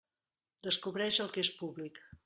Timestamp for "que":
1.37-1.47